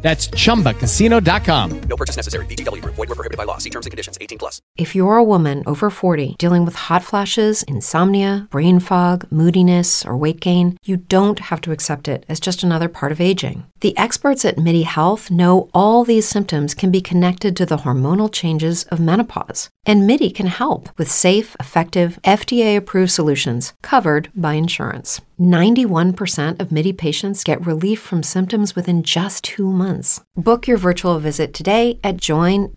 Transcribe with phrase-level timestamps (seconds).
[0.00, 1.80] That's chumbacasino.com.
[1.80, 2.46] No purchase necessary.
[2.46, 2.94] VGW Group.
[2.94, 3.58] Void were prohibited by law.
[3.58, 4.16] See terms and conditions.
[4.20, 4.62] 18 plus.
[4.76, 10.16] If you're a woman over 40 dealing with hot flashes, insomnia, brain fog, moodiness, or
[10.16, 13.64] weight gain, you don't have to accept it as just another part of aging.
[13.80, 18.32] The experts at MIDI Health know all these symptoms can be connected to the hormonal
[18.32, 19.68] changes of menopause.
[19.88, 25.22] And MIDI can help with safe, effective, FDA approved solutions covered by insurance.
[25.40, 30.20] 91% of MIDI patients get relief from symptoms within just two months.
[30.36, 32.68] Book your virtual visit today at joinmidi.com.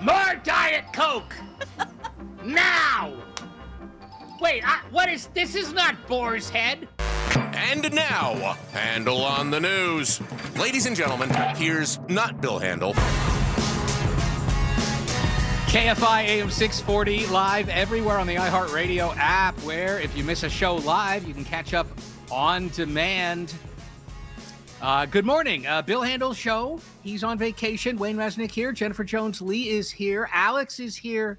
[0.00, 1.34] More Diet Coke!
[2.42, 3.12] now!
[4.40, 5.54] Wait, I, what is this?
[5.54, 6.88] Is not Boar's Head.
[7.62, 10.18] And now, Handel on the news.
[10.58, 12.94] Ladies and gentlemen, here's not Bill Handel.
[15.66, 20.76] KFI AM 640 live everywhere on the iHeartRadio app, where if you miss a show
[20.76, 21.86] live, you can catch up
[22.30, 23.52] on demand.
[24.80, 26.80] Uh, good morning, uh, Bill Handel show.
[27.02, 27.98] He's on vacation.
[27.98, 28.72] Wayne Resnick here.
[28.72, 30.30] Jennifer Jones Lee is here.
[30.32, 31.38] Alex is here.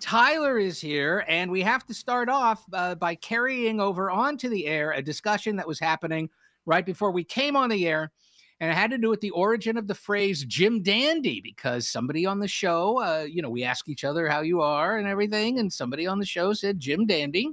[0.00, 4.66] Tyler is here, and we have to start off uh, by carrying over onto the
[4.66, 6.28] air a discussion that was happening
[6.64, 8.12] right before we came on the air,
[8.60, 12.26] and it had to do with the origin of the phrase "Jim Dandy" because somebody
[12.26, 15.58] on the show, uh, you know, we ask each other how you are and everything,
[15.58, 17.50] and somebody on the show said Jim Dandy,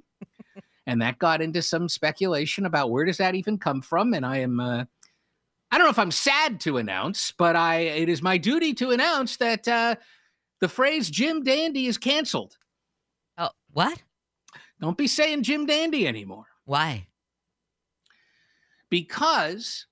[0.86, 4.40] and that got into some speculation about where does that even come from, and I
[4.40, 4.60] am.
[4.60, 4.86] Uh,
[5.72, 8.92] I don't know if I'm sad to announce, but I it is my duty to
[8.92, 9.96] announce that uh,
[10.64, 12.56] the phrase Jim Dandy is canceled.
[13.38, 14.02] Oh, what?
[14.80, 16.46] Don't be saying Jim Dandy anymore.
[16.64, 17.08] Why?
[18.90, 19.88] Because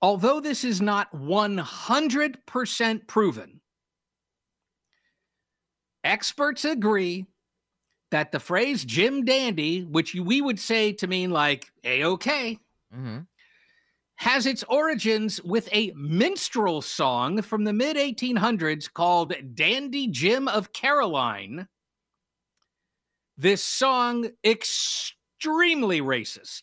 [0.00, 3.60] although this is not 100% proven,
[6.04, 7.26] experts agree
[8.12, 12.60] that the phrase Jim Dandy, which we would say to mean like A OK,
[12.94, 13.18] Mm-hmm.
[14.16, 20.72] Has its origins with a minstrel song from the mid 1800s called Dandy Jim of
[20.72, 21.68] Caroline.
[23.36, 26.62] This song, extremely racist,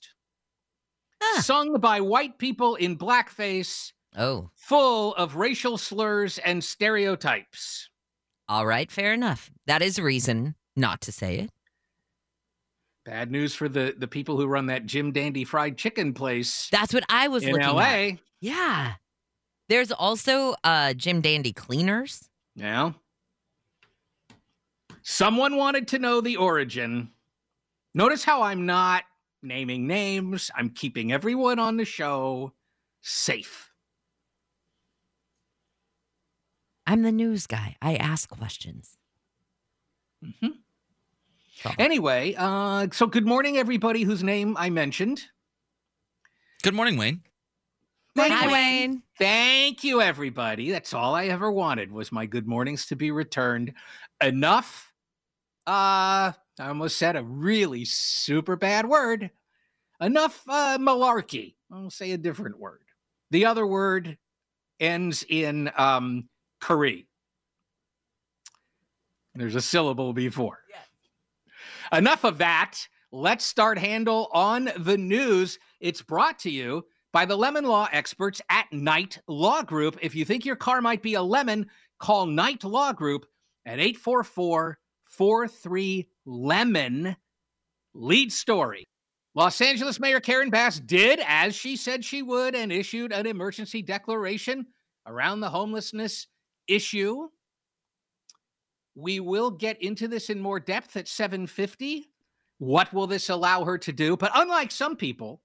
[1.22, 1.42] Huh.
[1.42, 7.90] sung by white people in blackface, Oh, full of racial slurs and stereotypes.
[8.48, 9.52] all right, fair enough.
[9.68, 11.52] That is a reason not to say it.
[13.06, 16.94] Bad news for the, the people who run that Jim Dandy fried chicken place That's
[16.94, 17.82] what I was in looking LA.
[17.82, 18.12] at.
[18.42, 18.94] Yeah.
[19.68, 22.30] There's also uh Jim Dandy cleaners.
[22.56, 22.92] Yeah.
[25.02, 27.12] someone wanted to know the origin.
[27.94, 29.04] Notice how I'm not
[29.42, 32.54] naming names, I'm keeping everyone on the show
[33.02, 33.72] safe.
[36.86, 37.76] I'm the news guy.
[37.82, 38.98] I ask questions.
[40.24, 40.58] Mhm.
[41.66, 41.74] Oh.
[41.78, 45.26] Anyway, uh, so good morning, everybody whose name I mentioned.
[46.64, 47.22] Good morning, Wayne.
[48.16, 48.52] Thank Hi, you.
[48.52, 49.04] Wayne.
[49.18, 50.72] Thank you, everybody.
[50.72, 53.74] That's all I ever wanted was my good mornings to be returned.
[54.22, 54.94] Enough.
[55.68, 59.30] Uh, I almost said a really super bad word.
[60.02, 61.56] Enough uh, malarkey.
[61.72, 62.82] I'll say a different word.
[63.32, 64.18] The other word
[64.80, 67.08] ends in um, curry.
[69.36, 70.59] There's a syllable before.
[71.92, 72.88] Enough of that.
[73.12, 75.58] Let's start Handel on the news.
[75.80, 79.98] It's brought to you by the lemon law experts at Knight Law Group.
[80.02, 81.68] If you think your car might be a lemon,
[82.00, 83.26] call Knight Law Group
[83.66, 87.16] at 844 43 Lemon.
[87.96, 88.86] Lead story.
[89.34, 93.82] Los Angeles Mayor Karen Bass did as she said she would and issued an emergency
[93.82, 94.68] declaration
[95.08, 96.28] around the homelessness
[96.68, 97.30] issue.
[99.00, 102.10] We will get into this in more depth at 750.
[102.58, 104.18] What will this allow her to do?
[104.18, 105.42] But unlike some people,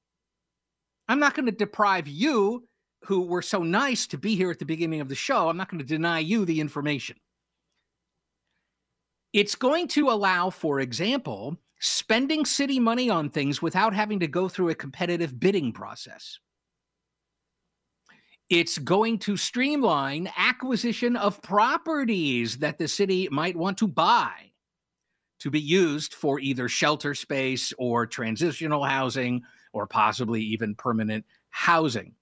[1.09, 2.67] I'm not going to deprive you
[3.05, 5.49] who were so nice to be here at the beginning of the show.
[5.49, 7.17] I'm not going to deny you the information.
[9.33, 14.49] It's going to allow, for example, spending city money on things without having to go
[14.49, 16.41] through a competitive bidding process.
[18.51, 24.53] It's going to streamline acquisition of properties that the city might want to buy
[25.41, 29.43] to be used for either shelter space or transitional housing
[29.73, 32.15] or possibly even permanent housing.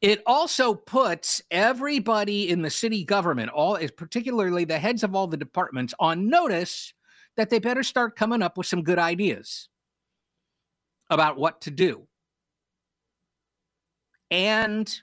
[0.00, 5.36] It also puts everybody in the city government, all particularly the heads of all the
[5.36, 6.92] departments, on notice
[7.36, 9.68] that they better start coming up with some good ideas
[11.08, 12.06] about what to do.
[14.30, 15.00] And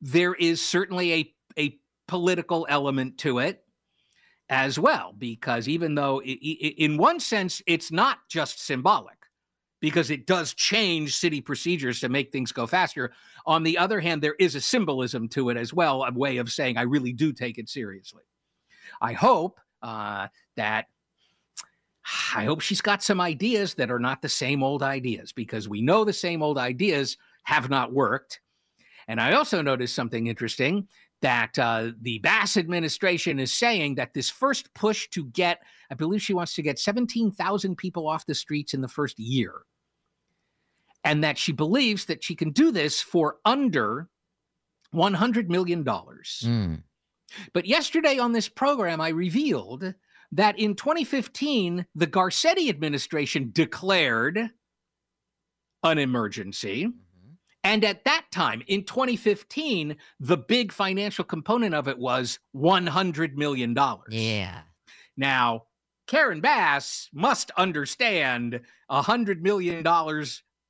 [0.00, 3.64] there is certainly a, a political element to it
[4.48, 9.16] as well, because even though, it, it, in one sense, it's not just symbolic,
[9.80, 13.12] because it does change city procedures to make things go faster.
[13.46, 16.50] On the other hand, there is a symbolism to it as well, a way of
[16.50, 18.24] saying, I really do take it seriously.
[19.00, 20.86] I hope uh, that.
[22.34, 25.80] I hope she's got some ideas that are not the same old ideas because we
[25.80, 28.40] know the same old ideas have not worked.
[29.10, 30.86] And I also noticed something interesting
[31.20, 36.22] that uh, the Bass administration is saying that this first push to get, I believe
[36.22, 39.62] she wants to get 17,000 people off the streets in the first year.
[41.02, 44.08] And that she believes that she can do this for under
[44.94, 45.82] $100 million.
[45.84, 46.82] Mm.
[47.52, 49.92] But yesterday on this program, I revealed
[50.30, 54.50] that in 2015, the Garcetti administration declared
[55.82, 56.92] an emergency.
[57.62, 63.76] And at that time, in 2015, the big financial component of it was $100 million.
[64.08, 64.62] Yeah.
[65.16, 65.64] Now,
[66.06, 68.60] Karen Bass must understand
[68.90, 69.84] $100 million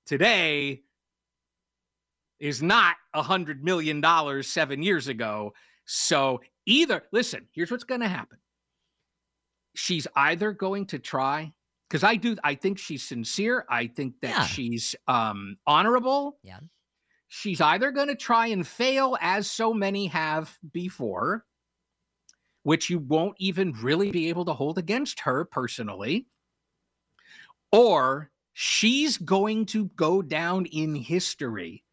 [0.04, 0.82] today
[2.40, 5.52] is not $100 million seven years ago.
[5.84, 8.38] So, either, listen, here's what's going to happen.
[9.76, 11.52] She's either going to try,
[11.88, 13.64] because I do, I think she's sincere.
[13.69, 14.46] I think that Yeah.
[14.46, 16.38] she's um, honorable.
[16.43, 16.58] Yeah.
[17.32, 21.47] She's either going to try and fail, as so many have before,
[22.65, 26.27] which you won't even really be able to hold against her personally,
[27.71, 31.85] or she's going to go down in history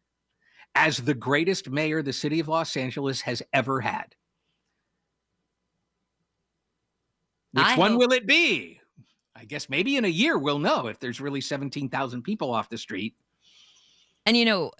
[0.74, 4.16] as the greatest mayor the city of Los Angeles has ever had.
[7.52, 8.80] Which I one hope- will it be?
[9.36, 12.76] I guess maybe in a year we'll know if there's really 17,000 people off the
[12.76, 13.14] street.
[14.28, 14.72] And you know,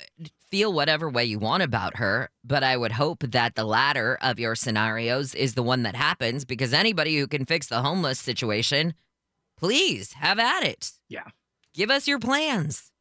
[0.51, 4.39] feel whatever way you want about her, but I would hope that the latter of
[4.39, 8.93] your scenarios is the one that happens because anybody who can fix the homeless situation,
[9.57, 10.91] please have at it.
[11.09, 11.25] Yeah.
[11.73, 12.93] Give us your plans.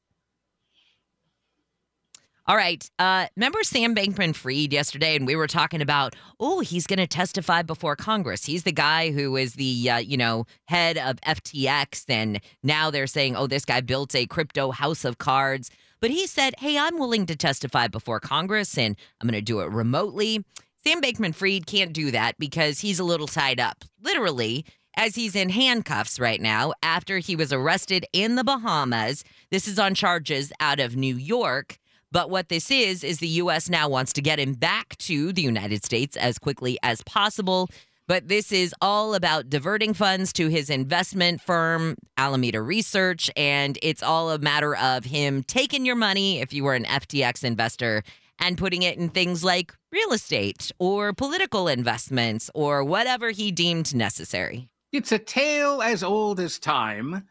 [2.45, 2.89] All right.
[2.97, 7.07] Uh, remember Sam Bankman Fried yesterday, and we were talking about, oh, he's going to
[7.07, 8.45] testify before Congress.
[8.45, 12.05] He's the guy who is the, uh, you know, head of FTX.
[12.07, 15.69] And now they're saying, oh, this guy built a crypto house of cards.
[15.99, 19.61] But he said, hey, I'm willing to testify before Congress and I'm going to do
[19.61, 20.45] it remotely.
[20.83, 24.65] Sam Bankman Fried can't do that because he's a little tied up, literally,
[24.95, 29.23] as he's in handcuffs right now after he was arrested in the Bahamas.
[29.51, 31.77] This is on charges out of New York.
[32.11, 33.69] But what this is, is the U.S.
[33.69, 37.69] now wants to get him back to the United States as quickly as possible.
[38.07, 43.29] But this is all about diverting funds to his investment firm, Alameda Research.
[43.35, 47.43] And it's all a matter of him taking your money, if you were an FTX
[47.43, 48.03] investor,
[48.39, 53.93] and putting it in things like real estate or political investments or whatever he deemed
[53.93, 54.69] necessary.
[54.93, 57.27] It's a tale as old as time,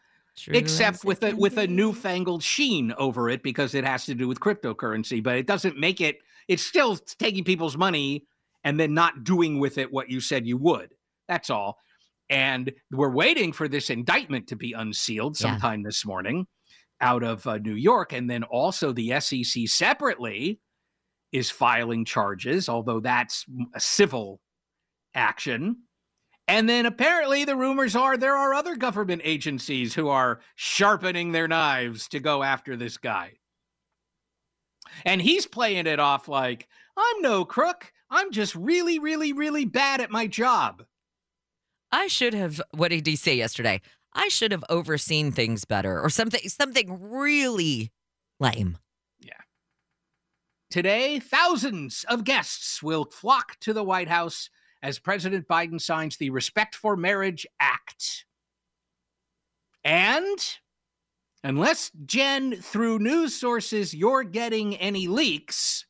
[0.49, 4.39] except with a with a newfangled sheen over it because it has to do with
[4.39, 8.25] cryptocurrency, but it doesn't make it it's still taking people's money
[8.67, 10.89] and then not doing with it what you said you would.
[11.29, 11.77] That's all.
[12.29, 15.51] And we're waiting for this indictment to be unsealed Yeah.
[15.51, 16.47] sometime this morning
[16.99, 18.11] out of uh, New York.
[18.11, 20.59] And then also the SEC separately
[21.31, 24.41] is filing charges, although that's a civil
[25.15, 25.83] action.
[26.49, 31.47] And then apparently the rumors are there are other government agencies who are sharpening their
[31.47, 33.33] knives to go after this guy.
[35.05, 37.93] And he's playing it off like, I'm no crook.
[38.09, 40.83] I'm just really, really, really bad at my job.
[41.91, 42.61] I should have.
[42.71, 43.81] What did he say yesterday?
[44.13, 46.41] I should have overseen things better, or something.
[46.49, 47.91] Something really
[48.39, 48.77] lame.
[49.19, 49.33] Yeah.
[50.69, 54.49] Today, thousands of guests will flock to the White House
[54.83, 58.25] as President Biden signs the Respect for Marriage Act.
[59.83, 60.37] And
[61.43, 65.86] unless, Jen, through news sources, you're getting any leaks,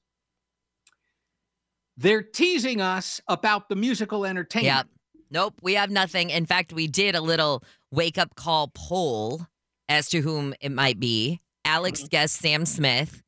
[1.98, 4.76] they're teasing us about the musical entertainment.
[4.76, 4.88] Yep.
[5.30, 5.56] Nope.
[5.62, 6.30] We have nothing.
[6.30, 9.46] In fact, we did a little wake up call poll
[9.90, 11.42] as to whom it might be.
[11.66, 12.08] Alex Mm-hmm.
[12.08, 13.22] guessed Sam Smith.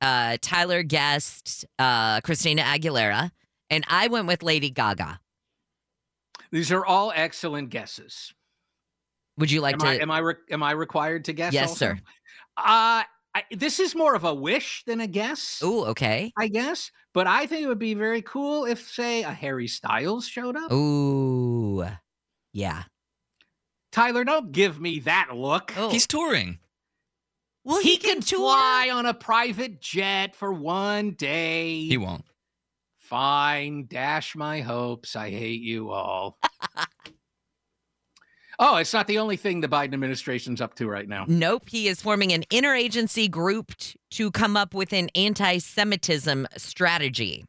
[0.00, 3.30] Uh, Tyler guessed uh, Christina Aguilera,
[3.70, 5.18] and I went with Lady Gaga.
[6.50, 8.34] These are all excellent guesses.
[9.38, 9.86] Would you like am, to?
[9.86, 11.52] I, am I re- am I required to guess?
[11.52, 11.86] Yes, also?
[11.86, 12.00] sir.
[12.56, 13.02] Uh
[13.34, 15.60] I, this is more of a wish than a guess.
[15.62, 16.32] Oh, okay.
[16.38, 16.92] I guess.
[17.12, 20.72] But I think it would be very cool if, say, a Harry Styles showed up.
[20.72, 21.84] Ooh,
[22.52, 22.84] yeah.
[23.90, 25.72] Tyler, don't give me that look.
[25.76, 26.58] Oh, He's touring.
[27.64, 28.38] well, he, he, can, tour.
[28.38, 31.84] fly on a private jet for one day.
[31.84, 32.24] He won't.
[32.98, 35.14] Fine, dash my hopes.
[35.14, 36.38] I hate you all.
[38.58, 41.24] oh, it's not the only thing the Biden administration's up to right now.
[41.28, 46.46] Nope, he is forming an interagency group t- to come up with an anti Semitism
[46.56, 47.44] strategy.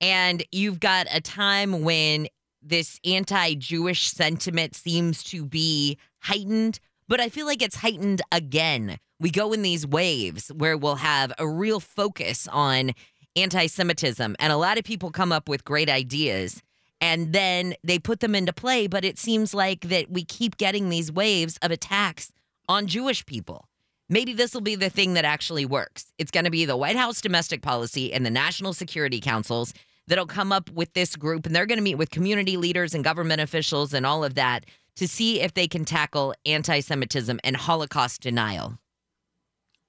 [0.00, 2.28] And you've got a time when
[2.62, 8.98] this anti Jewish sentiment seems to be heightened, but I feel like it's heightened again.
[9.18, 12.92] We go in these waves where we'll have a real focus on
[13.36, 16.62] anti Semitism, and a lot of people come up with great ideas.
[17.00, 20.88] And then they put them into play, but it seems like that we keep getting
[20.88, 22.30] these waves of attacks
[22.68, 23.68] on Jewish people.
[24.08, 26.12] Maybe this will be the thing that actually works.
[26.18, 29.72] It's going to be the White House domestic policy and the National Security Councils
[30.08, 33.04] that'll come up with this group, and they're going to meet with community leaders and
[33.04, 34.66] government officials and all of that
[34.96, 38.78] to see if they can tackle anti Semitism and Holocaust denial.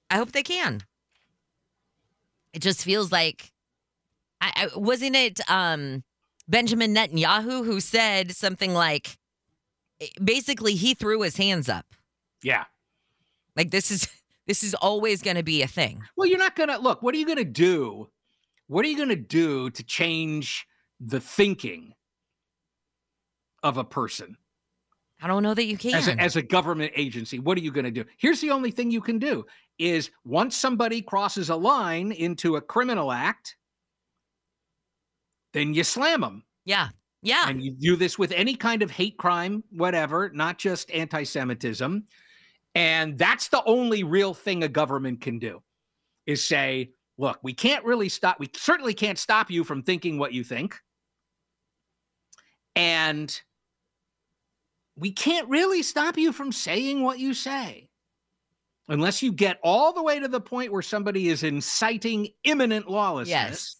[0.08, 0.84] I hope they can.
[2.52, 3.52] It just feels like,
[4.40, 6.04] I, I wasn't it um,
[6.52, 9.16] Benjamin Netanyahu who said something like,
[10.02, 11.86] eh, basically, he threw his hands up.
[12.42, 12.64] Yeah.
[13.56, 14.06] Like this is
[14.46, 16.02] this is always going to be a thing.
[16.14, 18.10] Well, you're not going to look, what are you going to do?
[18.66, 20.66] What are you going to do to change
[21.00, 21.94] the thinking
[23.62, 24.36] of a person
[25.22, 25.94] I don't know that you can.
[25.94, 27.38] as a, as a government agency?
[27.38, 28.04] What are you going to do?
[28.18, 29.46] Here's the only thing you can do
[29.78, 33.56] is once somebody crosses a line into a criminal act,
[35.52, 36.44] then you slam them.
[36.64, 36.88] yeah.
[37.24, 37.48] Yeah.
[37.48, 42.04] And you do this with any kind of hate crime, whatever, not just anti Semitism.
[42.74, 45.62] And that's the only real thing a government can do
[46.26, 50.32] is say, look, we can't really stop, we certainly can't stop you from thinking what
[50.32, 50.80] you think.
[52.74, 53.40] And
[54.96, 57.88] we can't really stop you from saying what you say.
[58.88, 63.30] Unless you get all the way to the point where somebody is inciting imminent lawlessness.
[63.30, 63.76] yes.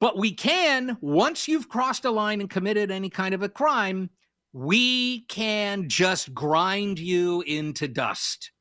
[0.00, 4.10] But we can, once you've crossed a line and committed any kind of a crime,
[4.52, 8.52] we can just grind you into dust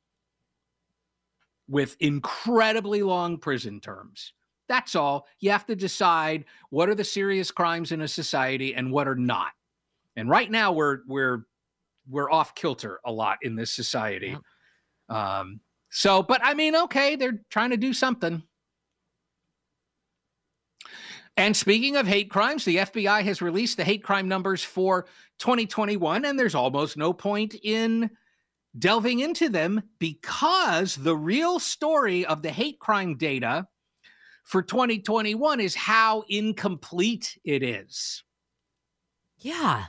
[1.68, 4.34] with incredibly long prison terms.
[4.68, 5.28] That's all.
[5.40, 9.16] You have to decide what are the serious crimes in a society and what are
[9.16, 9.52] not.
[10.16, 11.46] And right now we're we're
[12.10, 14.38] we're off kilter a lot in this society.
[15.10, 18.44] Um so but I mean okay, they're trying to do something.
[21.38, 25.06] And speaking of hate crimes, the FBI has released the hate crime numbers for
[25.38, 28.10] 2021, and there's almost no point in
[28.78, 33.68] delving into them because the real story of the hate crime data
[34.44, 38.24] for 2021 is how incomplete it is.
[39.38, 39.86] Yeah.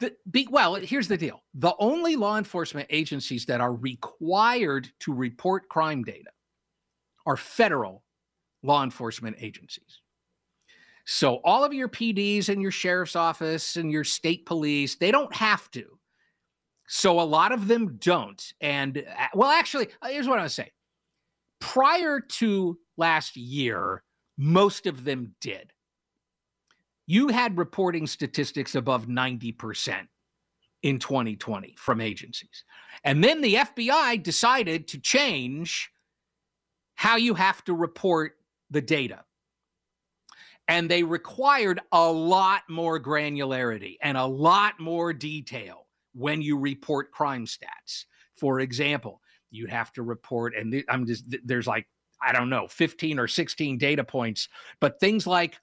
[0.00, 5.14] The, be, well, here's the deal the only law enforcement agencies that are required to
[5.14, 6.30] report crime data
[7.24, 8.02] are federal
[8.62, 10.00] law enforcement agencies.
[11.06, 15.34] So all of your PDs and your sheriff's office and your state police, they don't
[15.34, 15.98] have to.
[16.88, 18.52] So a lot of them don't.
[18.60, 20.72] And uh, well, actually, uh, here's what I would say.
[21.60, 24.02] Prior to last year,
[24.36, 25.72] most of them did.
[27.06, 30.06] You had reporting statistics above 90%
[30.82, 32.64] in 2020 from agencies.
[33.04, 35.90] And then the FBI decided to change
[36.94, 38.36] how you have to report
[38.70, 39.24] the data
[40.70, 47.10] and they required a lot more granularity and a lot more detail when you report
[47.10, 48.04] crime stats.
[48.36, 51.88] For example, you'd have to report, and I'm just, th- there's like,
[52.22, 54.48] I don't know, 15 or 16 data points,
[54.80, 55.58] but things like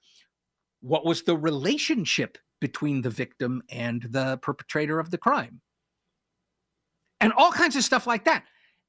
[0.82, 5.62] what was the relationship between the victim and the perpetrator of the crime?
[7.22, 8.44] And all kinds of stuff like that.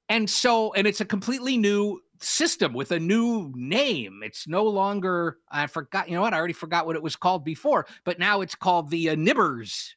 [0.09, 4.21] And so, and it's a completely new system with a new name.
[4.25, 6.35] It's no longer, I forgot, you know what?
[6.35, 9.95] I already forgot what it was called before, but now it's called the uh, NIBRS.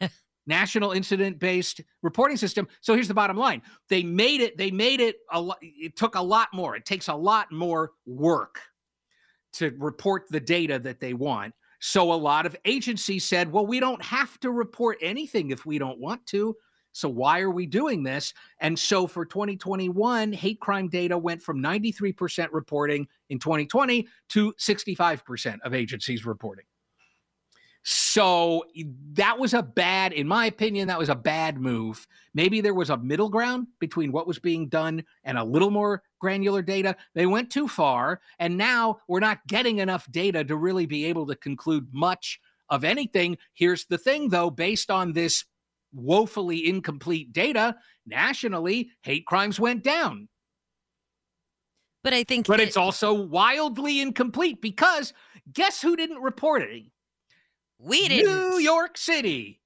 [0.46, 2.66] National Incident Based Reporting System.
[2.80, 3.62] So here's the bottom line.
[3.88, 6.74] They made it, they made it a lot, it took a lot more.
[6.74, 8.58] It takes a lot more work
[9.54, 11.54] to report the data that they want.
[11.78, 15.78] So a lot of agencies said, well, we don't have to report anything if we
[15.78, 16.56] don't want to.
[16.92, 18.34] So why are we doing this?
[18.60, 25.58] And so for 2021, hate crime data went from 93% reporting in 2020 to 65%
[25.64, 26.64] of agencies reporting.
[27.84, 28.64] So
[29.14, 32.06] that was a bad, in my opinion, that was a bad move.
[32.32, 36.04] Maybe there was a middle ground between what was being done and a little more
[36.20, 36.94] granular data.
[37.14, 41.26] They went too far, and now we're not getting enough data to really be able
[41.26, 43.36] to conclude much of anything.
[43.52, 45.44] Here's the thing, though, based on this
[45.92, 50.28] woefully incomplete data, nationally, hate crimes went down.
[52.04, 55.12] But I think But that- it's also wildly incomplete because
[55.52, 56.84] guess who didn't report it?
[57.78, 58.50] we didn't.
[58.50, 59.60] New York City,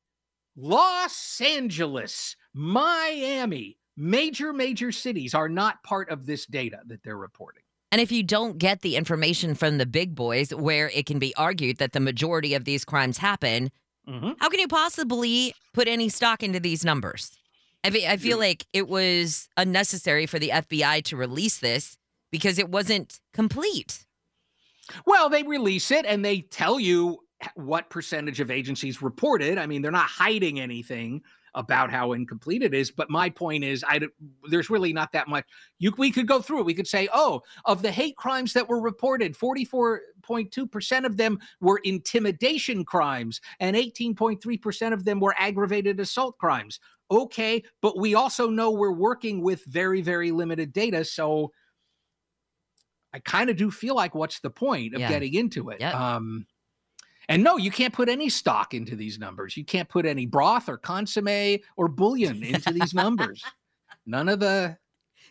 [0.57, 7.63] Los Angeles, Miami, major, major cities are not part of this data that they're reporting.
[7.93, 11.35] And if you don't get the information from the big boys, where it can be
[11.37, 13.71] argued that the majority of these crimes happen,
[14.09, 14.37] Mhm.
[14.41, 17.31] how can you possibly put any stock into these numbers?
[17.85, 21.97] I, fe- I feel like it was unnecessary for the FBI to release this
[22.31, 24.07] because it wasn't complete.
[25.07, 27.19] Well, they release it and they tell you
[27.55, 29.59] what percentage of agencies reported.
[29.59, 31.23] I mean, they're not hiding anything
[31.57, 32.93] about how incomplete it is.
[32.93, 34.01] But my point is, I
[34.49, 35.45] there's really not that much.
[35.79, 36.67] You we could go through it.
[36.67, 41.39] We could say, oh, of the hate crimes that were reported, 44.2 percent of them
[41.61, 46.79] were intimidation crimes, and 18.3 percent of them were aggravated assault crimes.
[47.11, 51.53] Okay, but we also know we're working with very, very limited data, so.
[53.15, 55.09] I kind of do feel like what's the point of Yeah.
[55.09, 55.81] getting into it?
[55.81, 55.95] Yep.
[55.95, 56.47] Um,
[57.29, 59.57] and no, you can't put any stock into these numbers.
[59.57, 63.43] You can't put any broth or consomme or bouillon into these numbers.
[64.07, 64.77] None of the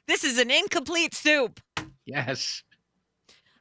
[0.08, 1.60] This is an incomplete soup.
[2.06, 2.64] yes.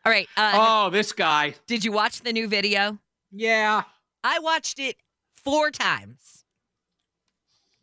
[0.04, 0.28] All right.
[0.36, 1.54] Uh, oh, this guy.
[1.66, 2.98] Did you watch the new video?
[3.30, 3.84] Yeah.
[4.22, 4.96] I watched it
[5.34, 6.44] four times.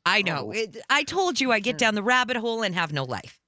[0.06, 0.48] I know.
[0.48, 0.52] Oh.
[0.52, 3.40] It, I told you I get down the rabbit hole and have no life.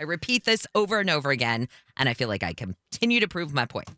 [0.00, 3.52] I repeat this over and over again, and I feel like I continue to prove
[3.52, 3.88] my point.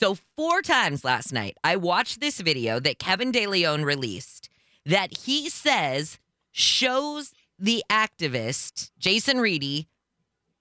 [0.00, 4.48] So, four times last night, I watched this video that Kevin De Leon released
[4.86, 6.18] that he says
[6.52, 9.88] shows the activist, Jason Reedy,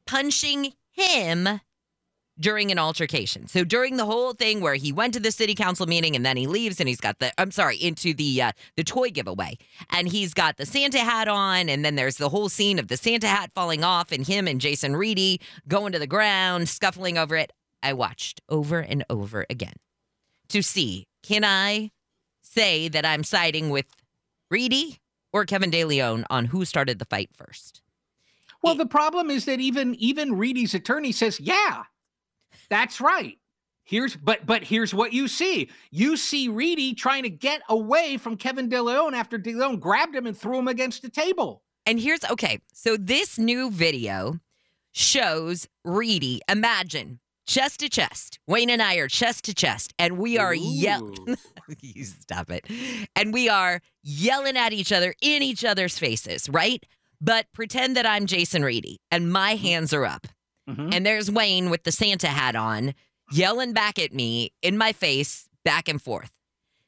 [0.05, 1.61] punching him
[2.37, 3.47] during an altercation.
[3.47, 6.35] So during the whole thing where he went to the city council meeting and then
[6.35, 9.57] he leaves and he's got the I'm sorry, into the uh, the toy giveaway.
[9.89, 12.97] And he's got the Santa hat on and then there's the whole scene of the
[12.97, 17.37] Santa hat falling off and him and Jason Reedy going to the ground, scuffling over
[17.37, 17.53] it.
[17.81, 19.75] I watched over and over again
[20.49, 21.91] to see can I
[22.41, 23.85] say that I'm siding with
[24.49, 24.99] Reedy
[25.31, 27.81] or Kevin De Leon on who started the fight first.
[28.61, 31.83] Well, the problem is that even even Reedy's attorney says, "Yeah,
[32.69, 33.37] that's right."
[33.83, 35.69] Here's but but here's what you see.
[35.91, 40.15] You see Reedy trying to get away from Kevin De Leon after De Leon grabbed
[40.15, 41.63] him and threw him against the table.
[41.85, 42.59] And here's okay.
[42.73, 44.39] So this new video
[44.91, 46.41] shows Reedy.
[46.49, 48.39] Imagine chest to chest.
[48.47, 51.35] Wayne and I are chest to chest, and we are yelling.
[51.81, 52.65] You stop it.
[53.15, 56.83] And we are yelling at each other in each other's faces, right?
[57.21, 60.25] But pretend that I'm Jason Reedy and my hands are up.
[60.67, 60.91] Mhm.
[60.95, 62.95] And there's Wayne with the Santa hat on,
[63.31, 66.31] yelling back at me in my face, back and forth.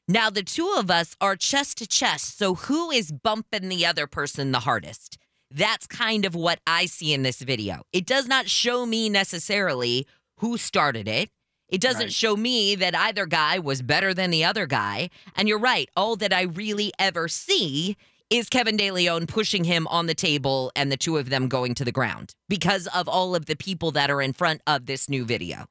[0.08, 2.36] Now, the two of us are chest to chest.
[2.36, 5.16] So, who is bumping the other person the hardest?
[5.48, 7.82] That's kind of what I see in this video.
[7.92, 10.08] It does not show me necessarily
[10.42, 11.30] who started it.
[11.68, 12.12] It doesn't Right.
[12.12, 15.08] show me that either guy was better than the other guy.
[15.36, 15.88] And you're right.
[15.96, 17.96] All that I really ever see
[18.28, 21.74] is Kevin De Leon pushing him on the table and the two of them going
[21.76, 25.08] to the ground because of all of the people that are in front of this
[25.08, 25.66] new video.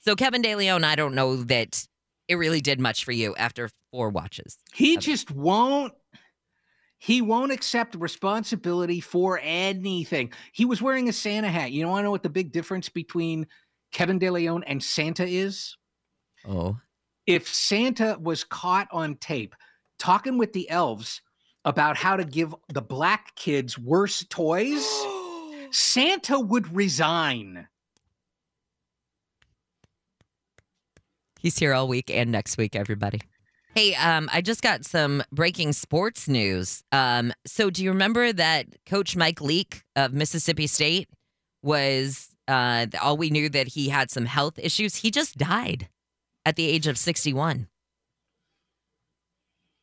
[0.00, 1.86] So, Kevin De Leon, I don't know that
[2.26, 4.56] it really did much for you after four watches.
[4.72, 5.92] He just won't
[6.98, 10.32] he won't accept responsibility for anything.
[10.52, 11.70] He was wearing a Santa hat.
[11.70, 13.46] You don't want to know what the big difference between
[13.92, 15.76] Kevin De Leon and Santa is?
[16.46, 16.78] Oh.
[17.26, 19.54] If Santa was caught on tape
[19.98, 21.22] talking with the elves
[21.64, 24.86] about how to give the black kids worse toys,
[25.70, 27.68] Santa would resign.
[31.40, 33.20] He's here all week and next week, everybody.
[33.74, 36.82] Hey, um, I just got some breaking sports news.
[36.92, 41.10] Um, so do you remember that Coach Mike Leach of Mississippi State
[41.62, 44.96] was uh, all we knew that he had some health issues?
[44.96, 45.88] He just died
[46.44, 47.68] at the age of 61.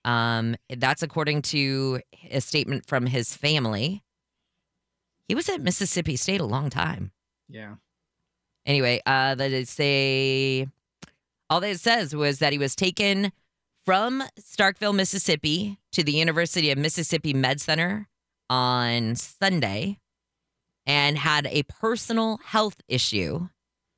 [0.06, 4.04] Um, that's according to a statement from his family.
[5.28, 7.12] He was at Mississippi State a long time.
[7.48, 7.76] Yeah.
[8.66, 10.68] Anyway, uh, that is say
[11.50, 13.32] all that it says was that he was taken
[13.86, 18.08] from Starkville, Mississippi, to the University of Mississippi Med Center
[18.50, 20.00] on Sunday,
[20.86, 23.48] and had a personal health issue.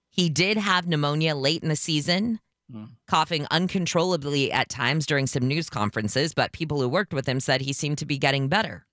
[0.10, 2.40] He did have pneumonia late in the season,
[2.72, 2.86] Hmm.
[3.08, 7.62] coughing uncontrollably at times during some news conferences, but people who worked with him said
[7.62, 8.88] he seemed to be getting better.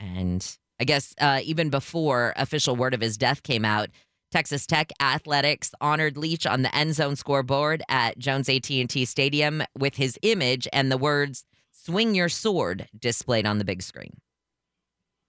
[0.00, 3.88] And I guess uh, even before official word of his death came out,
[4.30, 9.96] Texas Tech Athletics honored Leach on the end zone scoreboard at Jones AT&T Stadium with
[9.96, 14.20] his image and the words "Swing your sword" displayed on the big screen.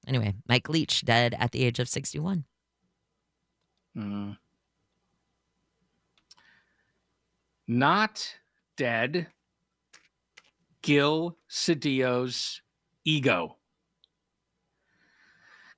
[0.07, 2.43] Anyway, Mike Leach dead at the age of 61.
[3.97, 4.37] Mm.
[7.67, 8.35] Not
[8.77, 9.27] dead.
[10.81, 12.61] Gil Cedillo's
[13.03, 13.57] ego.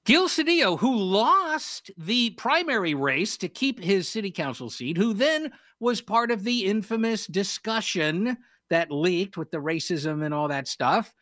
[0.04, 5.52] Gil Cedillo, who lost the primary race to keep his city council seat, who then
[5.80, 8.38] was part of the infamous discussion
[8.70, 11.14] that leaked with the racism and all that stuff,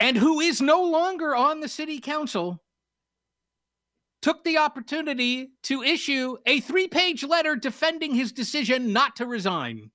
[0.00, 2.62] and who is no longer on the city council,
[4.22, 9.90] took the opportunity to issue a three page letter defending his decision not to resign.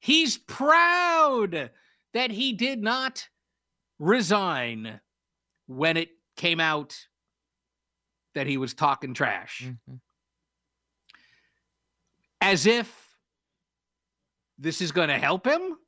[0.00, 1.70] He's proud
[2.12, 3.28] that he did not
[3.98, 5.00] resign
[5.66, 6.94] when it came out
[8.34, 9.62] that he was talking trash.
[9.62, 10.00] Mhm.
[12.40, 13.16] As if
[14.58, 15.78] this is going to help him.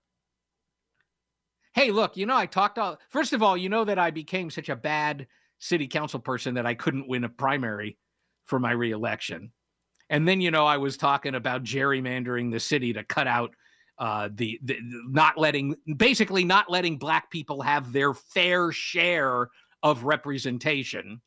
[1.77, 2.99] Hey, look, you know, I talked all.
[3.11, 5.27] First of all, you know that I became such a bad
[5.59, 7.99] city council person that I couldn't win a primary
[8.47, 9.53] for my reelection.
[10.09, 13.55] And then, you know, I was talking about gerrymandering the city to cut out
[13.99, 19.49] uh, the, the not letting, basically not letting black people have their fair share
[19.83, 21.21] of representation.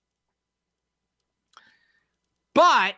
[2.56, 2.96] But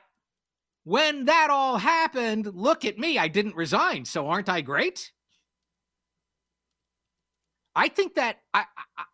[0.86, 3.18] when that all happened, look at me.
[3.18, 4.06] I didn't resign.
[4.06, 5.12] So aren't I great?
[7.76, 8.66] I think that I,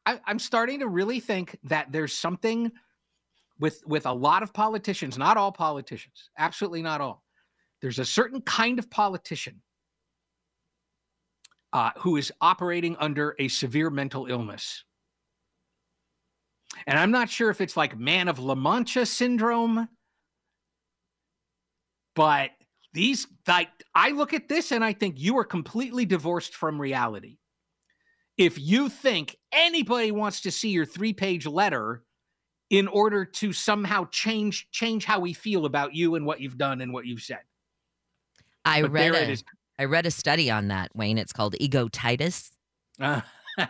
[0.06, 2.72] I I'm starting to really think that there's something
[3.60, 7.24] with with a lot of politicians, not all politicians, absolutely not all.
[7.82, 9.62] There's a certain kind of politician
[11.74, 14.84] uh, who is operating under a severe mental illness.
[16.86, 19.88] And I'm not sure if it's like man of La Mancha syndrome,
[22.16, 22.52] but
[22.94, 27.38] these like I look at this and I think you are completely divorced from reality
[28.38, 32.04] if you think anybody wants to see your three-page letter
[32.70, 36.82] in order to somehow change change how we feel about you and what you've done
[36.82, 37.40] and what you've said.
[38.66, 39.44] I But read there a, is.
[39.80, 41.18] I read a study on that, Wayne.
[41.18, 42.52] It's called egotitis.
[43.00, 43.22] Uh,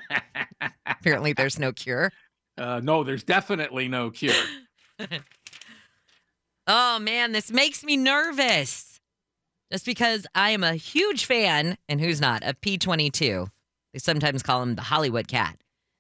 [0.86, 2.12] Apparently, there's no cure.
[2.58, 4.34] uh, no, there's definitely no cure.
[6.70, 9.00] Oh man, this makes me nervous.
[9.72, 13.48] Just because I am a huge fan, and who's not, of P22.
[13.98, 15.58] They sometimes call him the Hollywood cat,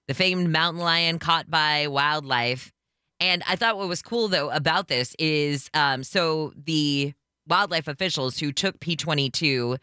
[0.07, 2.71] the famed mountain lion caught by wildlife.
[3.19, 7.13] And I thought what was cool though about this is um, so the
[7.47, 9.79] wildlife officials who took P22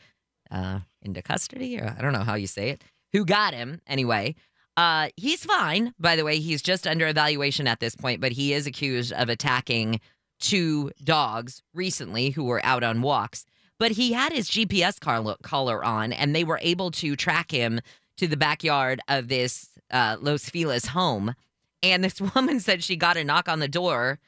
[0.52, 4.36] uh, into custody, or I don't know how you say it, who got him anyway.
[4.76, 6.38] Uh, he's fine, by the way.
[6.38, 10.00] He's just under evaluation at this point, but he is accused of attacking
[10.38, 13.44] two dogs recently who were out on walks.
[13.80, 17.80] But he had his GPS collar, collar on, and they were able to track him
[18.16, 21.34] to the backyard of this uh, Los Feliz home.
[21.82, 24.18] And this woman said she got a knock on the door,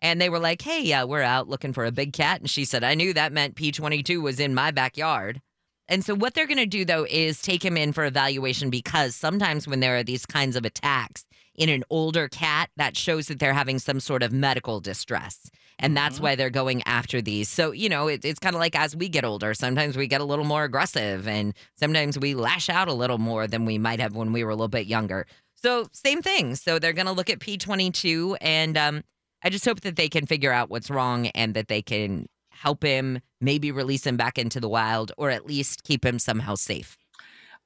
[0.00, 2.64] and they were like, "Hey, uh, we're out looking for a big cat." And she
[2.64, 5.40] said, "I knew that meant P22 was in my backyard."
[5.88, 9.14] And so, what they're going to do though is take him in for evaluation because
[9.14, 11.24] sometimes when there are these kinds of attacks
[11.54, 15.50] in an older cat, that shows that they're having some sort of medical distress.
[15.78, 17.48] And that's why they're going after these.
[17.48, 20.20] So, you know, it, it's kind of like as we get older, sometimes we get
[20.20, 24.00] a little more aggressive and sometimes we lash out a little more than we might
[24.00, 25.26] have when we were a little bit younger.
[25.54, 26.54] So, same thing.
[26.56, 29.02] So, they're going to look at P22 and um,
[29.42, 32.84] I just hope that they can figure out what's wrong and that they can help
[32.84, 36.96] him, maybe release him back into the wild, or at least keep him somehow safe.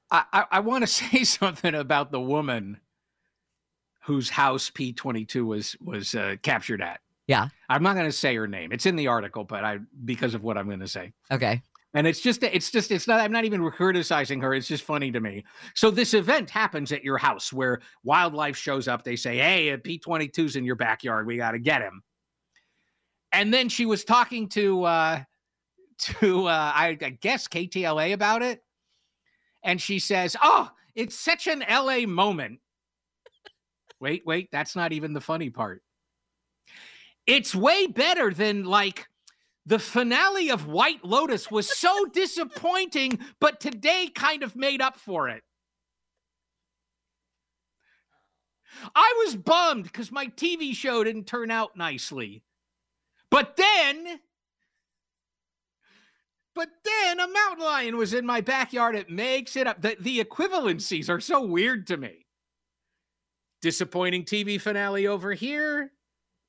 [0.09, 2.79] I, I, I want to say something about the woman
[4.05, 7.01] whose house P22 was was uh, captured at.
[7.27, 7.49] Yeah.
[7.69, 8.71] I'm not going to say her name.
[8.71, 11.11] It's in the article, but I because of what I'm going to say.
[11.31, 11.61] Okay.
[11.93, 14.53] And it's just it's just it's not I'm not even criticizing her.
[14.53, 15.43] It's just funny to me.
[15.73, 19.03] So this event happens at your house where wildlife shows up.
[19.03, 21.27] They say, "Hey, a P22's in your backyard.
[21.27, 22.03] We got to get him."
[23.31, 25.23] And then she was talking to uh
[25.99, 28.61] to uh I, I guess KTLA about it.
[29.63, 32.59] And she says, "Oh, it's such an LA moment."
[33.99, 35.81] wait, wait, that's not even the funny part.
[37.27, 39.07] It's way better than like
[39.65, 45.27] the finale of White Lotus was so disappointing, but today kind of made up for
[45.27, 45.43] it.
[48.95, 52.43] I was bummed because my TV show didn't turn out nicely.
[53.29, 54.19] But then
[56.55, 58.95] but then a mountain lion was in my backyard.
[58.95, 59.79] It makes it up.
[59.79, 62.25] The, the equivalencies are so weird to me.
[63.61, 65.91] Disappointing TV finale over here.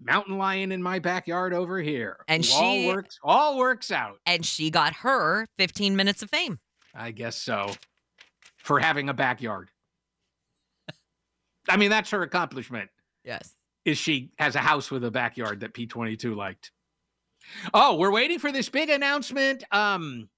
[0.00, 2.18] Mountain lion in my backyard over here.
[2.28, 4.18] And all she- works all works out.
[4.26, 6.58] And she got her 15 minutes of fame.
[6.94, 7.72] I guess so.
[8.56, 9.70] For having a backyard.
[11.68, 12.90] I mean, that's her accomplishment.
[13.24, 13.54] Yes.
[13.84, 16.70] Is she has a house with a backyard that P22 liked.
[17.74, 19.64] Oh, we're waiting for this big announcement.
[19.72, 20.28] Um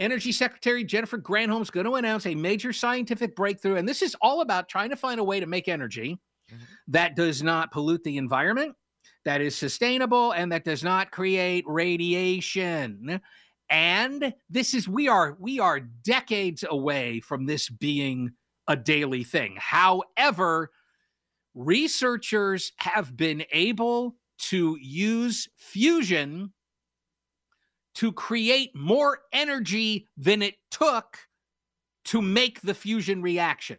[0.00, 4.40] Energy Secretary Jennifer Granholm's going to announce a major scientific breakthrough and this is all
[4.40, 6.18] about trying to find a way to make energy
[6.52, 6.64] Mm-hmm.
[6.88, 8.76] that does not pollute the environment,
[9.24, 13.20] that is sustainable and that does not create radiation.
[13.70, 18.32] And this is we are we are decades away from this being
[18.68, 19.56] a daily thing.
[19.58, 20.70] However,
[21.54, 24.16] researchers have been able
[24.50, 26.52] to use fusion
[27.94, 31.18] to create more energy than it took
[32.06, 33.78] to make the fusion reaction.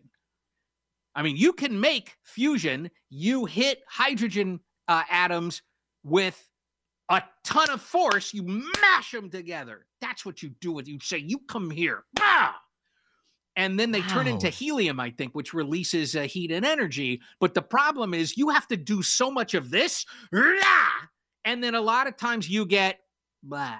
[1.16, 5.62] I mean, you can make fusion, you hit hydrogen uh, atoms
[6.04, 6.48] with
[7.10, 9.86] a ton of force, you mash them together.
[10.02, 12.04] That's what you do with you say, you come here.
[12.20, 12.60] Ah!
[13.58, 17.22] And then they turn into helium, I think, which releases uh, heat and energy.
[17.40, 20.06] But the problem is you have to do so much of this.
[20.34, 20.90] rah!
[21.46, 23.00] And then a lot of times you get
[23.42, 23.78] blah.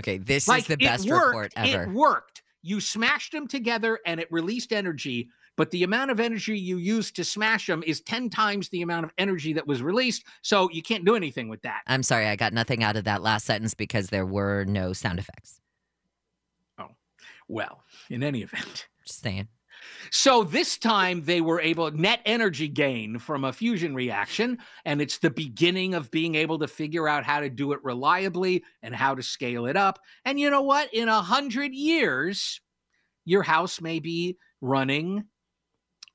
[0.00, 1.84] Okay, this Like is the best worked, report ever.
[1.84, 2.42] It worked.
[2.62, 7.10] You smashed them together and it released energy, but the amount of energy you use
[7.10, 10.24] to smash them is 10 times the amount of energy that was released.
[10.40, 11.82] So you can't do anything with that.
[11.86, 15.18] I'm sorry, I got nothing out of that last sentence because there were no sound
[15.18, 15.60] effects.
[16.78, 16.88] Oh,
[17.46, 18.88] well, in any event.
[19.06, 19.48] Just saying.
[20.10, 25.18] So this time they were able net energy gain from a fusion reaction, and it's
[25.18, 29.14] the beginning of being able to figure out how to do it reliably and how
[29.14, 29.98] to scale it up.
[30.24, 30.94] And you know what?
[30.94, 32.62] In a hundred years,
[33.26, 35.24] your house may be running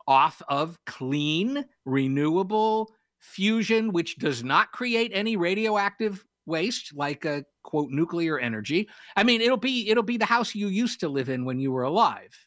[0.07, 7.89] off of clean, renewable fusion, which does not create any radioactive waste like a quote
[7.89, 8.87] nuclear energy.
[9.15, 11.71] I mean, it'll be it'll be the house you used to live in when you
[11.71, 12.45] were alive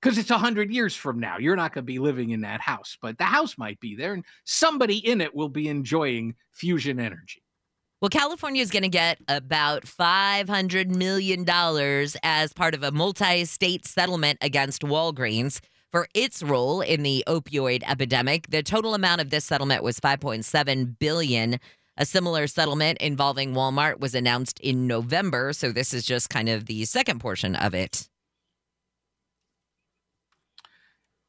[0.00, 1.38] because it's a hundred years from now.
[1.38, 4.12] You're not going to be living in that house, but the house might be there,
[4.12, 7.42] and somebody in it will be enjoying fusion energy.
[8.02, 11.48] Well, California is going to get about $500 million
[12.22, 15.60] as part of a multi state settlement against Walgreens
[15.94, 18.50] for its role in the opioid epidemic.
[18.50, 21.60] The total amount of this settlement was 5.7 billion.
[21.96, 26.66] A similar settlement involving Walmart was announced in November, so this is just kind of
[26.66, 28.08] the second portion of it.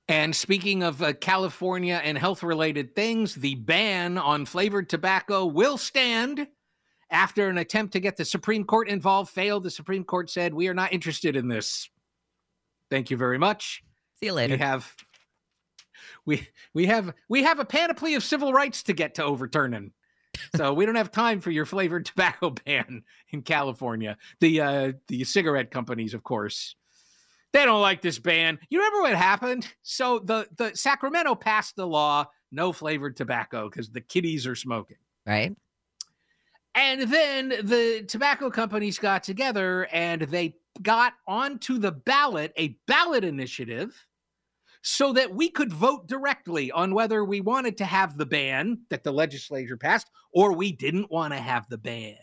[0.07, 5.77] And speaking of uh, California and health related things, the ban on flavored tobacco will
[5.77, 6.47] stand.
[7.11, 10.69] After an attempt to get the Supreme Court involved failed, the Supreme Court said, We
[10.69, 11.87] are not interested in this.
[12.89, 13.83] Thank you very much.
[14.25, 14.95] See you We have
[16.25, 19.91] we we have we have a panoply of civil rights to get to overturning.
[20.55, 24.17] So we don't have time for your flavored tobacco ban in California.
[24.39, 26.75] The uh the cigarette companies, of course.
[27.53, 28.59] They don't like this ban.
[28.69, 29.67] You remember what happened?
[29.81, 34.97] So the the Sacramento passed the law no flavored tobacco because the kiddies are smoking.
[35.25, 35.55] Right?
[36.73, 43.23] And then the tobacco companies got together and they got onto the ballot a ballot
[43.23, 44.05] initiative
[44.87, 49.03] so that we could vote directly on whether we wanted to have the ban that
[49.03, 52.15] the legislature passed or we didn't want to have the ban.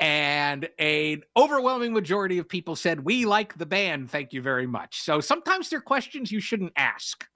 [0.00, 4.06] And an overwhelming majority of people said, We like the ban.
[4.06, 5.02] Thank you very much.
[5.02, 7.26] So sometimes there are questions you shouldn't ask.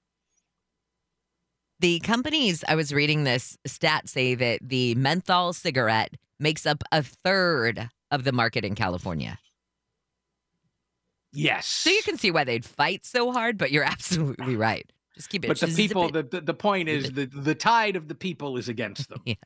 [1.81, 7.03] The companies, I was reading this stat say that the menthol cigarette makes up a
[7.03, 9.39] third of the market in California.
[11.33, 11.67] Yes.
[11.67, 14.91] So you can see why they'd fight so hard, but you're absolutely right.
[15.15, 15.49] Just keep it.
[15.49, 18.69] but the people, the, the, the point is the, the tide of the people is
[18.69, 19.21] against them.
[19.27, 19.39] Yes.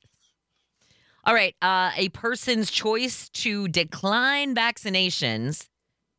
[1.24, 1.56] All right.
[1.60, 5.66] Uh, a person's choice to decline vaccinations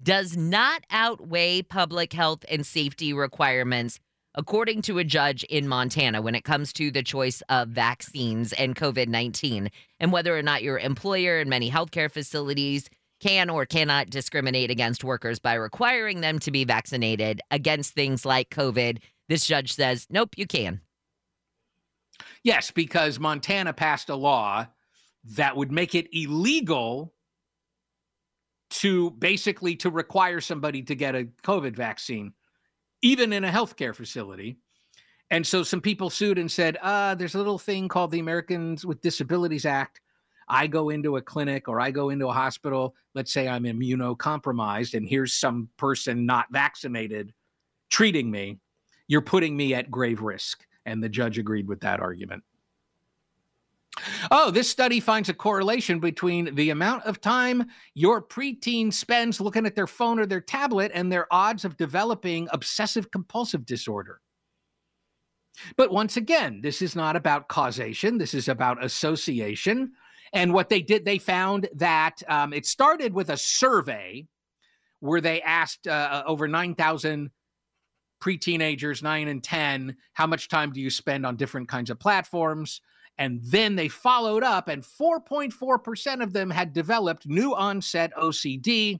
[0.03, 3.99] does not outweigh public health and safety requirements,
[4.35, 8.75] according to a judge in Montana, when it comes to the choice of vaccines and
[8.75, 14.09] COVID 19, and whether or not your employer and many healthcare facilities can or cannot
[14.09, 18.99] discriminate against workers by requiring them to be vaccinated against things like COVID.
[19.29, 20.81] This judge says, nope, you can.
[22.43, 24.67] Yes, because Montana passed a law
[25.35, 27.13] that would make it illegal
[28.69, 32.33] to basically to require somebody to get a COVID vaccine,
[33.01, 34.57] even in a healthcare facility.
[35.29, 38.85] And so some people sued and said, uh, there's a little thing called the Americans
[38.85, 39.99] with Disabilities Act.
[40.47, 44.93] I go into a clinic or I go into a hospital, let's say I'm immunocompromised,
[44.93, 47.33] and here's some person not vaccinated
[47.89, 48.59] treating me,
[49.07, 50.65] you're putting me at grave risk.
[50.85, 52.43] And the judge agreed with that argument.
[54.31, 59.65] Oh, this study finds a correlation between the amount of time your preteen spends looking
[59.65, 64.21] at their phone or their tablet and their odds of developing obsessive compulsive disorder.
[65.75, 69.93] But once again, this is not about causation, this is about association.
[70.33, 74.27] And what they did, they found that um, it started with a survey
[74.99, 77.31] where they asked uh, over 9,000
[78.19, 82.81] pre-teenagers 9 and 10 how much time do you spend on different kinds of platforms?
[83.19, 88.99] And then they followed up and 4.4% of them had developed new onset ocd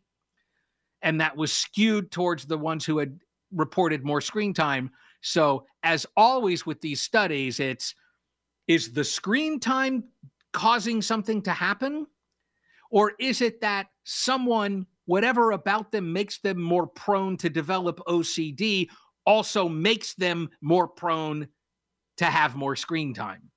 [1.01, 3.19] and that was skewed towards the ones who had
[3.51, 4.89] reported more screen time.
[5.21, 7.95] So as always with these studies it's
[8.67, 10.03] is the screen time
[10.53, 12.07] causing something to happen
[12.89, 18.87] or is it that someone whatever about them makes them more prone to develop ocd
[19.27, 21.49] also makes them more prone
[22.17, 23.51] to have more screen time.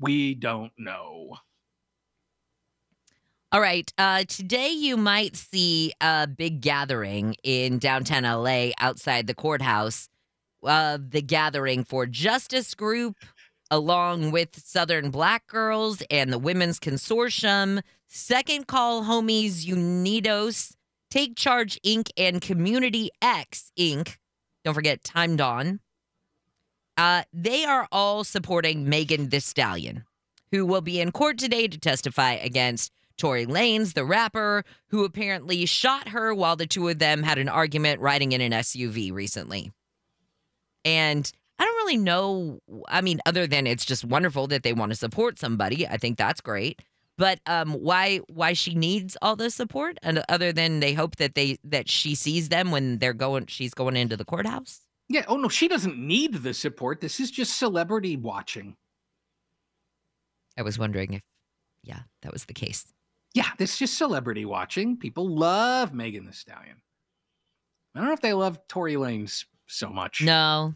[0.00, 1.36] We don't know.
[3.52, 3.92] All right.
[3.98, 10.08] Uh, today, you might see a big gathering in downtown LA outside the courthouse.
[10.64, 13.16] Uh, the gathering for Justice Group,
[13.72, 20.74] along with Southern Black Girls and the Women's Consortium, Second Call Homies Unidos,
[21.10, 24.16] Take Charge Inc., and Community X Inc.
[24.62, 25.80] Don't forget Time Dawn.
[26.98, 30.04] Uh, they are all supporting Megan Thee Stallion,
[30.50, 35.64] who will be in court today to testify against Tory Lanez, the rapper, who apparently
[35.64, 39.72] shot her while the two of them had an argument riding in an SUV recently.
[40.84, 41.32] And
[41.62, 42.58] I don't really know.
[42.88, 45.86] I mean, other than it's just wonderful that they want to support somebody.
[45.86, 46.82] I think that's great.
[47.16, 51.36] But um, why why she needs all this support, and other than they hope that
[51.36, 54.80] they that she sees them when they're going, she's going into the courthouse.
[55.08, 55.24] Yeah.
[55.28, 57.00] Oh no, she doesn't need the support.
[57.00, 58.74] This is just celebrity watching.
[60.58, 61.22] I was wondering if,
[61.84, 62.92] yeah, that was the case.
[63.34, 64.96] Yeah, this is just celebrity watching.
[64.96, 66.82] People love Megan Thee Stallion.
[67.94, 70.22] I don't know if they love Tory Lanez so much.
[70.22, 70.74] No,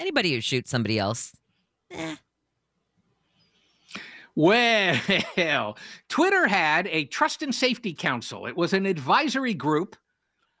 [0.00, 1.32] anybody who shoots somebody else,
[1.90, 2.16] eh.
[4.38, 5.76] Well,
[6.08, 8.46] Twitter had a trust and safety council.
[8.46, 9.96] It was an advisory group,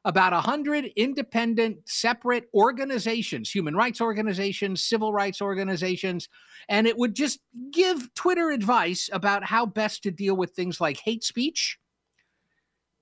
[0.04, 6.28] about 100 independent, separate organizations, human rights organizations, civil rights organizations,
[6.68, 7.38] and it would just
[7.70, 11.78] give Twitter advice about how best to deal with things like hate speech,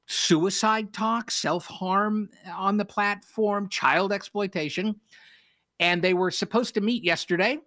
[0.05, 5.01] suicide talk, self harm on the platform, child exploitation.
[5.79, 7.59] And they were supposed to meet yesterday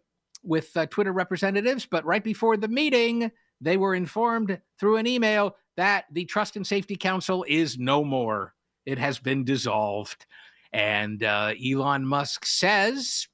[0.43, 5.55] with uh, Twitter representatives, but right before the meeting, they were informed through an email
[5.75, 8.53] that the Trust and Safety Council is no more.
[8.85, 10.25] It has been dissolved.
[10.71, 13.27] And uh, Elon Musk says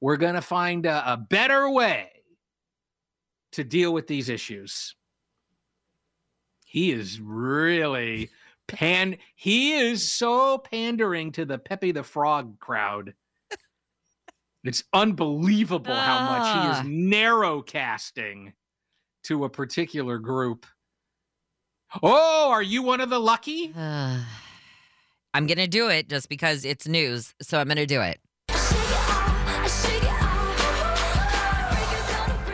[0.00, 2.10] we're going to find a, a better way
[3.52, 4.94] to deal with these issues.
[6.66, 8.30] He is really
[8.66, 13.14] pan he is so pandering to the Pepe the Frog crowd.
[14.64, 16.80] It's unbelievable how much he Ah.
[16.80, 18.54] is narrow casting
[19.24, 20.66] to a particular group.
[22.02, 23.72] Oh, are you one of the lucky?
[23.76, 28.20] I'm gonna do it just because it's news, so I'm gonna do it.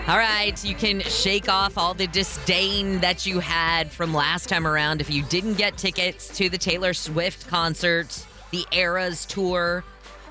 [0.08, 4.66] All right, you can shake off all the disdain that you had from last time
[4.66, 9.84] around if you didn't get tickets to the Taylor Swift concert, the Eras tour.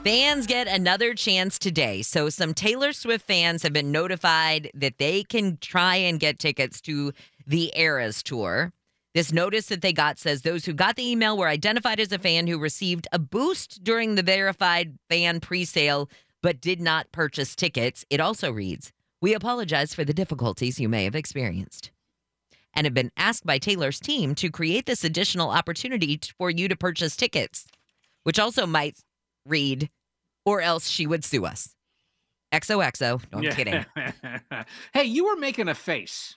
[0.03, 2.01] Fans get another chance today.
[2.03, 6.79] So, some Taylor Swift fans have been notified that they can try and get tickets
[6.81, 7.11] to
[7.45, 8.71] the Eras tour.
[9.13, 12.17] This notice that they got says those who got the email were identified as a
[12.17, 16.09] fan who received a boost during the verified fan presale
[16.41, 18.05] but did not purchase tickets.
[18.09, 21.91] It also reads, We apologize for the difficulties you may have experienced
[22.73, 26.77] and have been asked by Taylor's team to create this additional opportunity for you to
[26.77, 27.67] purchase tickets,
[28.23, 28.99] which also might
[29.45, 29.89] read,
[30.45, 31.75] or else she would sue us.
[32.53, 33.21] XOXO.
[33.31, 33.55] No, I'm Yeah.
[33.55, 33.85] kidding.
[34.93, 36.35] hey, you were making a face.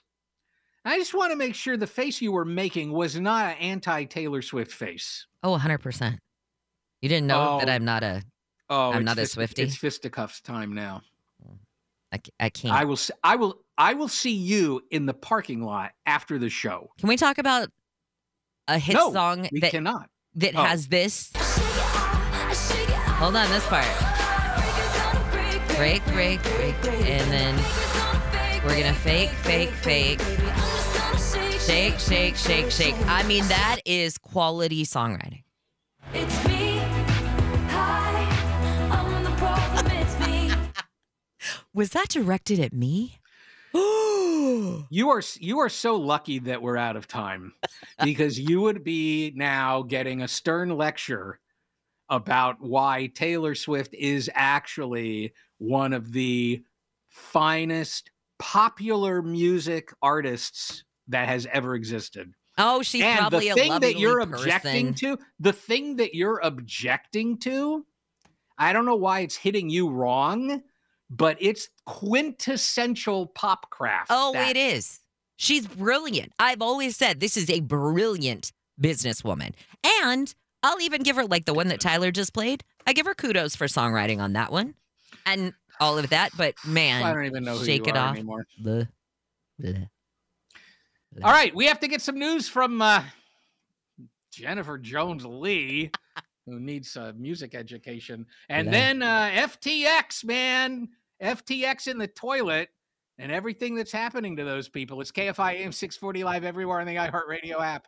[0.85, 4.03] I just want to make sure the face you were making was not an anti
[4.05, 5.25] Taylor Swift face.
[5.41, 6.17] Oh, 100%.
[7.01, 7.71] You didn't know that Oh.
[7.71, 8.21] I'm not a,
[8.69, 9.59] Oh, I'm not a Swiftie.
[9.59, 11.01] It's fisticuffs time now.
[12.39, 12.73] I can't.
[12.75, 12.99] I will.
[13.23, 13.57] I will.
[13.75, 16.91] I will see you in the parking lot after the show.
[16.99, 17.69] Can we talk about
[18.67, 20.09] a hit no, song we that, cannot.
[20.35, 20.61] that Oh.
[20.63, 21.31] has this?
[23.23, 23.85] Hold on, this part.
[25.77, 26.75] Break, break, break.
[27.07, 27.55] And then
[28.65, 30.19] we're going to fake, fake, fake.
[31.61, 32.95] Shake, shake, shake, shake.
[33.07, 35.43] I mean, that is quality songwriting.
[36.13, 36.79] It's me.
[37.69, 39.87] Hi, I'm the problem.
[39.87, 40.51] It's me.
[41.73, 43.19] Was that directed at me?
[44.89, 47.53] You are you are so lucky that we're out of time
[48.03, 51.39] because you would be now getting a stern lecture
[52.13, 56.63] about why Taylor Swift is actually one of the
[57.09, 62.33] finest popular music artists that has ever existed.
[62.59, 64.33] Oh, she's and probably the thing that you're person.
[64.35, 67.83] objecting to, the thing that you're objecting to,
[68.59, 70.61] I don't know why it's hitting you wrong,
[71.09, 74.11] but it's quintessential pop craft.
[74.11, 74.99] Oh, that- it is.
[75.35, 76.31] She's brilliant.
[76.37, 79.53] I've always said this is a brilliant businesswoman.
[79.83, 80.33] And
[80.63, 83.55] I'll even give her, like the one that Tyler just played, I give her kudos
[83.55, 84.75] for songwriting on that one
[85.25, 86.31] and all of that.
[86.37, 88.15] But man, I don't even know who shake you it are off.
[88.15, 88.47] anymore.
[88.63, 88.87] Bleh.
[89.61, 89.89] Bleh.
[91.21, 93.03] All right, we have to get some news from uh,
[94.31, 95.91] Jennifer Jones Lee,
[96.47, 100.89] who needs uh, music education, and then uh, FTX, man,
[101.21, 102.69] FTX in the toilet,
[103.19, 105.01] and everything that's happening to those people.
[105.01, 107.87] It's KFI AM 640 live everywhere on the iHeartRadio app.